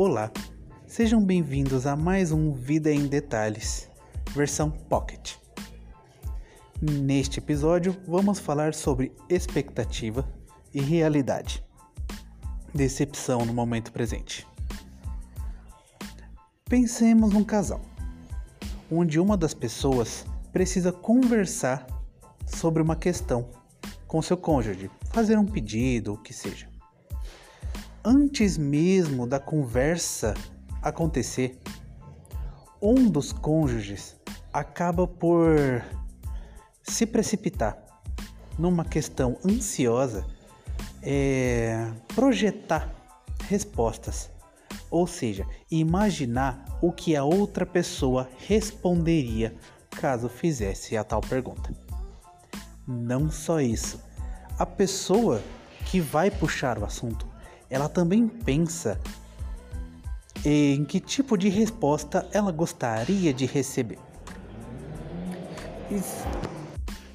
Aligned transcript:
Olá, 0.00 0.30
sejam 0.86 1.20
bem-vindos 1.20 1.84
a 1.84 1.96
mais 1.96 2.30
um 2.30 2.52
Vida 2.52 2.88
em 2.92 3.08
Detalhes, 3.08 3.90
versão 4.32 4.70
Pocket. 4.70 5.34
Neste 6.80 7.40
episódio, 7.40 7.96
vamos 8.06 8.38
falar 8.38 8.74
sobre 8.74 9.10
expectativa 9.28 10.24
e 10.72 10.80
realidade, 10.80 11.64
decepção 12.72 13.44
no 13.44 13.52
momento 13.52 13.90
presente. 13.90 14.46
Pensemos 16.66 17.32
num 17.32 17.42
casal, 17.42 17.80
onde 18.88 19.18
uma 19.18 19.36
das 19.36 19.52
pessoas 19.52 20.24
precisa 20.52 20.92
conversar 20.92 21.84
sobre 22.46 22.80
uma 22.80 22.94
questão 22.94 23.50
com 24.06 24.22
seu 24.22 24.36
cônjuge, 24.36 24.92
fazer 25.10 25.36
um 25.36 25.44
pedido, 25.44 26.12
o 26.12 26.18
que 26.18 26.32
seja 26.32 26.77
antes 28.08 28.56
mesmo 28.56 29.26
da 29.26 29.38
conversa 29.38 30.32
acontecer, 30.80 31.60
um 32.80 33.06
dos 33.06 33.34
cônjuges 33.34 34.16
acaba 34.50 35.06
por 35.06 35.54
se 36.82 37.04
precipitar 37.04 37.76
numa 38.58 38.82
questão 38.82 39.36
ansiosa, 39.44 40.26
é, 41.02 41.92
projetar 42.14 42.90
respostas, 43.46 44.30
ou 44.90 45.06
seja, 45.06 45.46
imaginar 45.70 46.78
o 46.80 46.90
que 46.90 47.14
a 47.14 47.22
outra 47.22 47.66
pessoa 47.66 48.26
responderia 48.38 49.54
caso 49.90 50.30
fizesse 50.30 50.96
a 50.96 51.04
tal 51.04 51.20
pergunta. 51.20 51.74
Não 52.86 53.30
só 53.30 53.60
isso, 53.60 54.00
a 54.58 54.64
pessoa 54.64 55.42
que 55.84 56.00
vai 56.00 56.30
puxar 56.30 56.78
o 56.78 56.86
assunto 56.86 57.37
ela 57.70 57.88
também 57.88 58.26
pensa 58.26 59.00
em 60.44 60.84
que 60.84 61.00
tipo 61.00 61.36
de 61.36 61.48
resposta 61.48 62.26
ela 62.32 62.52
gostaria 62.52 63.32
de 63.32 63.46
receber. 63.46 63.98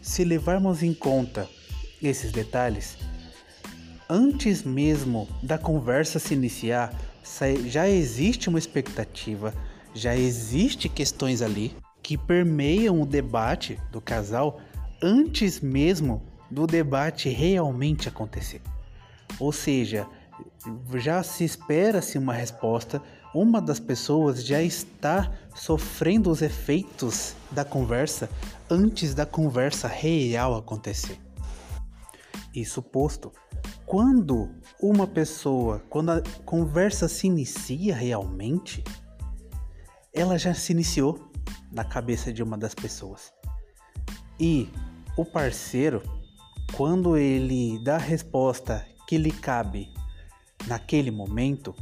Se 0.01 0.23
levarmos 0.23 0.83
em 0.83 0.93
conta 0.93 1.47
esses 2.01 2.31
detalhes, 2.31 2.97
antes 4.09 4.63
mesmo 4.63 5.27
da 5.41 5.57
conversa 5.57 6.19
se 6.19 6.33
iniciar, 6.33 6.93
já 7.67 7.87
existe 7.87 8.49
uma 8.49 8.59
expectativa, 8.59 9.53
já 9.93 10.15
existe 10.15 10.89
questões 10.89 11.41
ali 11.41 11.75
que 12.01 12.17
permeiam 12.17 13.01
o 13.01 13.05
debate 13.05 13.79
do 13.91 14.01
casal 14.01 14.59
antes 15.01 15.61
mesmo 15.61 16.21
do 16.51 16.67
debate 16.67 17.29
realmente 17.29 18.09
acontecer. 18.09 18.61
Ou 19.39 19.51
seja, 19.51 20.05
já 20.95 21.21
se 21.23 21.43
espera-se 21.43 22.17
uma 22.17 22.33
resposta, 22.33 23.01
uma 23.33 23.61
das 23.61 23.79
pessoas 23.79 24.45
já 24.45 24.61
está 24.61 25.31
sofrendo 25.55 26.29
os 26.29 26.41
efeitos 26.41 27.35
da 27.51 27.65
conversa 27.65 28.29
antes 28.69 29.13
da 29.13 29.25
conversa 29.25 29.87
real 29.87 30.55
acontecer. 30.55 31.19
Isso 32.53 32.81
posto, 32.81 33.31
quando 33.85 34.49
uma 34.81 35.07
pessoa, 35.07 35.81
quando 35.89 36.11
a 36.11 36.21
conversa 36.45 37.07
se 37.07 37.27
inicia 37.27 37.95
realmente, 37.95 38.83
ela 40.13 40.37
já 40.37 40.53
se 40.53 40.71
iniciou 40.71 41.31
na 41.71 41.83
cabeça 41.83 42.31
de 42.31 42.43
uma 42.43 42.57
das 42.57 42.75
pessoas. 42.75 43.33
E 44.39 44.69
o 45.17 45.25
parceiro, 45.25 46.03
quando 46.75 47.17
ele 47.17 47.83
dá 47.83 47.95
a 47.95 47.99
resposta 47.99 48.85
que 49.07 49.17
lhe 49.17 49.31
cabe 49.31 49.91
Naquele 50.67 51.11
momento, 51.11 51.75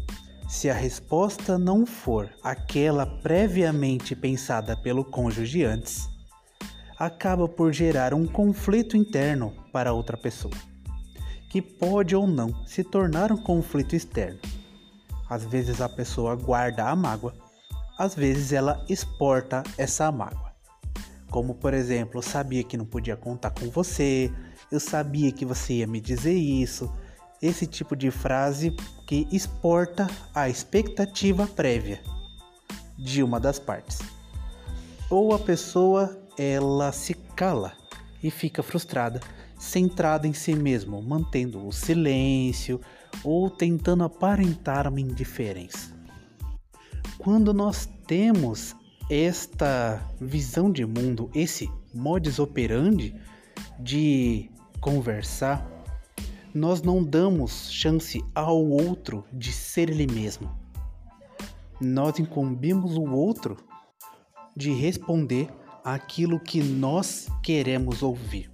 se 0.50 0.70
a 0.70 0.74
resposta 0.74 1.58
não 1.58 1.86
for 1.86 2.30
aquela 2.44 3.06
previamente 3.06 4.16
pensada 4.16 4.76
pelo 4.76 5.06
cônjuge 5.06 5.64
antes, 5.64 6.10
acaba 6.98 7.48
por 7.48 7.72
gerar 7.72 8.14
um 8.14 8.28
conflito 8.28 8.98
interno 8.98 9.54
para 9.72 9.94
outra 9.94 10.18
pessoa, 10.18 10.54
que 11.50 11.62
pode 11.62 12.16
ou 12.16 12.28
não 12.28 12.66
se 12.66 12.84
tornar 12.84 13.32
um 13.32 13.38
conflito 13.38 13.96
externo. 13.96 14.40
Às 15.30 15.46
vezes 15.46 15.80
a 15.80 15.88
pessoa 15.88 16.36
guarda 16.36 16.90
a 16.90 16.96
mágoa, 16.96 17.34
às 17.98 18.14
vezes 18.14 18.52
ela 18.52 18.86
exporta 18.90 19.64
essa 19.78 20.12
mágoa. 20.12 20.52
Como 21.30 21.56
por 21.56 21.74
exemplo, 21.74 22.18
eu 22.18 22.22
sabia 22.22 22.64
que 22.64 22.76
não 22.76 22.86
podia 22.86 23.16
contar 23.16 23.52
com 23.52 23.70
você, 23.70 24.30
eu 24.72 24.80
sabia 24.80 25.32
que 25.32 25.46
você 25.46 25.76
ia 25.76 25.88
me 25.88 26.02
dizer 26.02 26.34
isso, 26.34 26.94
esse 27.42 27.66
tipo 27.66 27.96
de 27.96 28.12
frase 28.12 28.72
que 29.08 29.28
exporta 29.32 30.08
a 30.34 30.48
expectativa 30.48 31.48
prévia 31.48 32.02
de 32.98 33.24
uma 33.24 33.40
das 33.40 33.58
partes. 33.58 34.00
Ou 35.10 35.34
a 35.34 35.40
pessoa 35.40 36.18
ela 36.38 36.92
se 36.92 37.14
cala 37.14 37.74
e 38.24 38.30
fica 38.30 38.62
frustrada, 38.62 39.20
centrada 39.60 40.28
em 40.28 40.34
si 40.34 40.54
mesmo, 40.56 41.02
mantendo 41.02 41.68
o 41.68 41.72
silêncio 41.72 42.80
ou 43.24 43.50
tentando 43.50 44.04
aparentar 44.04 44.88
uma 44.88 45.02
indiferença. 45.02 45.92
Quando 47.18 47.54
nós 47.54 47.90
temos 48.08 48.76
esta 49.10 50.02
visão 50.20 50.72
de 50.72 50.86
mundo, 50.86 51.30
esse 51.36 51.70
modus 51.94 52.40
operandi 52.40 53.16
de 53.80 54.50
conversar 54.80 55.81
nós 56.54 56.82
não 56.82 57.04
damos 57.04 57.72
chance 57.72 58.24
ao 58.36 58.64
outro 58.66 59.24
de 59.32 59.52
ser 59.52 59.90
ele 59.90 60.08
mesmo. 60.08 60.50
Nós 61.80 62.20
incumbimos 62.20 62.96
o 62.98 63.04
outro 63.04 63.58
de 64.56 64.72
responder 64.72 65.50
aquilo 65.84 66.40
que 66.40 66.62
nós 66.62 67.28
queremos 67.42 68.04
ouvir. 68.04 68.52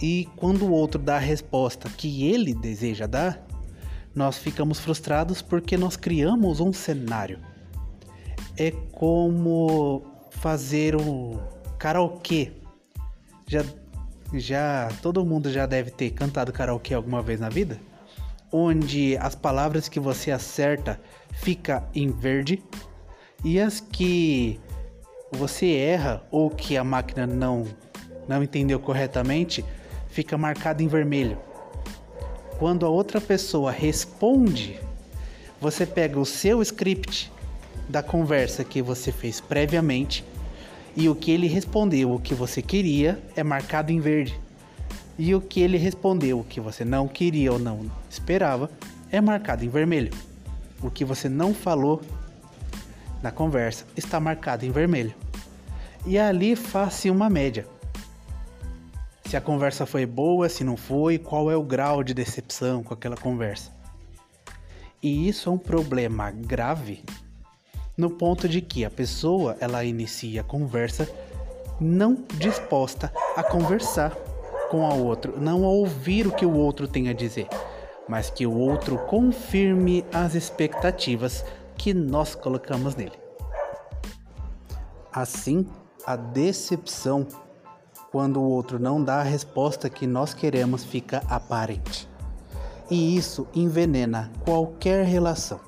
E 0.00 0.28
quando 0.36 0.64
o 0.64 0.70
outro 0.70 1.00
dá 1.00 1.16
a 1.16 1.20
resposta 1.20 1.88
que 1.88 2.26
ele 2.26 2.54
deseja 2.54 3.06
dar, 3.06 3.46
nós 4.14 4.38
ficamos 4.38 4.78
frustrados 4.78 5.42
porque 5.42 5.76
nós 5.76 5.96
criamos 5.96 6.60
um 6.60 6.72
cenário. 6.72 7.40
É 8.56 8.70
como 8.70 10.02
fazer 10.30 10.94
um 10.94 11.38
karaokê. 11.78 12.52
Já 13.46 13.64
já 14.40 14.88
todo 15.02 15.24
mundo 15.24 15.50
já 15.50 15.66
deve 15.66 15.90
ter 15.90 16.10
cantado 16.10 16.52
karaokê 16.52 16.94
alguma 16.94 17.22
vez 17.22 17.40
na 17.40 17.48
vida, 17.48 17.78
onde 18.52 19.16
as 19.18 19.34
palavras 19.34 19.88
que 19.88 20.00
você 20.00 20.30
acerta 20.30 21.00
fica 21.32 21.84
em 21.94 22.10
verde 22.10 22.62
e 23.44 23.60
as 23.60 23.80
que 23.80 24.60
você 25.32 25.72
erra 25.74 26.22
ou 26.30 26.50
que 26.50 26.76
a 26.76 26.84
máquina 26.84 27.26
não 27.26 27.66
não 28.26 28.42
entendeu 28.42 28.80
corretamente 28.80 29.64
fica 30.08 30.38
marcada 30.38 30.82
em 30.82 30.88
vermelho. 30.88 31.36
Quando 32.58 32.86
a 32.86 32.88
outra 32.88 33.20
pessoa 33.20 33.70
responde, 33.70 34.80
você 35.60 35.84
pega 35.84 36.18
o 36.18 36.24
seu 36.24 36.62
script 36.62 37.30
da 37.88 38.02
conversa 38.02 38.64
que 38.64 38.80
você 38.80 39.12
fez 39.12 39.40
previamente 39.40 40.24
e 40.96 41.08
o 41.08 41.14
que 41.14 41.30
ele 41.30 41.46
respondeu, 41.46 42.12
o 42.12 42.20
que 42.20 42.34
você 42.34 42.62
queria, 42.62 43.20
é 43.34 43.42
marcado 43.42 43.90
em 43.90 43.98
verde. 43.98 44.38
E 45.18 45.34
o 45.34 45.40
que 45.40 45.60
ele 45.60 45.76
respondeu, 45.76 46.40
o 46.40 46.44
que 46.44 46.60
você 46.60 46.84
não 46.84 47.08
queria 47.08 47.52
ou 47.52 47.58
não 47.58 47.90
esperava, 48.08 48.70
é 49.10 49.20
marcado 49.20 49.64
em 49.64 49.68
vermelho. 49.68 50.12
O 50.82 50.90
que 50.90 51.04
você 51.04 51.28
não 51.28 51.52
falou 51.54 52.00
na 53.22 53.30
conversa 53.30 53.86
está 53.96 54.20
marcado 54.20 54.64
em 54.64 54.70
vermelho. 54.70 55.14
E 56.06 56.18
ali 56.18 56.54
faz-se 56.54 57.10
uma 57.10 57.30
média. 57.30 57.66
Se 59.24 59.36
a 59.36 59.40
conversa 59.40 59.86
foi 59.86 60.04
boa, 60.06 60.48
se 60.48 60.62
não 60.62 60.76
foi, 60.76 61.18
qual 61.18 61.50
é 61.50 61.56
o 61.56 61.62
grau 61.62 62.04
de 62.04 62.14
decepção 62.14 62.82
com 62.82 62.94
aquela 62.94 63.16
conversa. 63.16 63.72
E 65.02 65.28
isso 65.28 65.48
é 65.48 65.52
um 65.52 65.58
problema 65.58 66.30
grave 66.30 67.02
no 67.96 68.10
ponto 68.10 68.48
de 68.48 68.60
que 68.60 68.84
a 68.84 68.90
pessoa 68.90 69.56
ela 69.60 69.84
inicia 69.84 70.40
a 70.40 70.44
conversa 70.44 71.08
não 71.80 72.24
disposta 72.38 73.12
a 73.36 73.42
conversar 73.42 74.10
com 74.70 74.86
a 74.86 74.94
outro, 74.94 75.38
não 75.40 75.64
a 75.64 75.68
ouvir 75.68 76.26
o 76.26 76.32
que 76.32 76.46
o 76.46 76.54
outro 76.54 76.88
tem 76.88 77.08
a 77.08 77.12
dizer, 77.12 77.48
mas 78.08 78.30
que 78.30 78.46
o 78.46 78.56
outro 78.56 78.98
confirme 79.06 80.04
as 80.12 80.34
expectativas 80.34 81.44
que 81.76 81.92
nós 81.92 82.34
colocamos 82.34 82.94
nele. 82.94 83.18
Assim, 85.12 85.66
a 86.06 86.16
decepção 86.16 87.26
quando 88.10 88.40
o 88.40 88.48
outro 88.48 88.78
não 88.78 89.02
dá 89.02 89.16
a 89.16 89.24
resposta 89.24 89.90
que 89.90 90.06
nós 90.06 90.34
queremos 90.34 90.84
fica 90.84 91.22
aparente. 91.28 92.08
E 92.90 93.16
isso 93.16 93.46
envenena 93.54 94.30
qualquer 94.44 95.04
relação, 95.04 95.58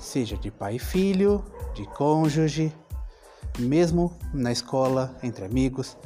seja 0.00 0.36
de 0.36 0.50
pai 0.50 0.76
e 0.76 0.78
filho, 0.78 1.44
de 1.74 1.86
cônjuge, 1.86 2.72
mesmo 3.58 4.12
na 4.32 4.50
escola, 4.50 5.14
entre 5.22 5.44
amigos. 5.44 5.96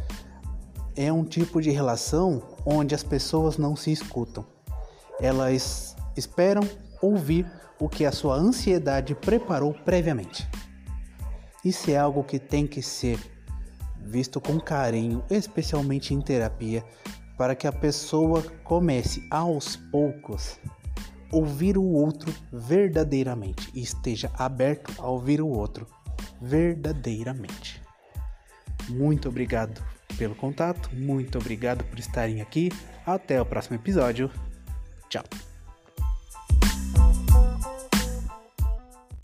É 0.96 1.12
um 1.12 1.25
tipo 1.25 1.62
de 1.62 1.70
relação 1.70 2.43
onde 2.67 2.94
as 2.94 3.02
pessoas 3.02 3.56
não 3.56 3.76
se 3.76 3.93
escutam. 3.93 4.44
Elas 5.20 5.96
esperam 6.17 6.62
ouvir 7.00 7.50
o 7.79 7.88
que 7.88 8.05
a 8.05 8.12
sua 8.12 8.35
ansiedade 8.35 9.14
preparou 9.14 9.73
previamente. 9.73 10.46
Isso 11.64 11.91
é 11.91 11.96
algo 11.96 12.23
que 12.25 12.38
tem 12.38 12.67
que 12.67 12.82
ser 12.82 13.19
visto 13.96 14.41
com 14.41 14.61
carinho, 14.61 15.25
especialmente 15.31 16.12
em 16.12 16.20
terapia, 16.20 16.85
para 17.38 17.55
que 17.55 17.67
a 17.67 17.73
pessoa 17.73 18.43
comece 18.64 19.26
aos 19.31 19.76
poucos 19.76 20.58
ouvir 21.35 21.77
o 21.77 21.85
outro 21.85 22.33
verdadeiramente 22.53 23.69
e 23.75 23.83
esteja 23.83 24.31
aberto 24.39 24.93
a 24.99 25.09
ouvir 25.09 25.41
o 25.41 25.49
outro 25.49 25.87
verdadeiramente. 26.41 27.83
Muito 28.89 29.29
obrigado 29.29 29.83
pelo 30.17 30.35
contato, 30.35 30.91
muito 30.93 31.39
obrigado 31.39 31.85
por 31.85 31.99
estarem 31.99 32.41
aqui. 32.41 32.71
Até 33.05 33.41
o 33.41 33.47
próximo 33.47 33.77
episódio. 33.77 34.31
Tchau. 35.09 35.54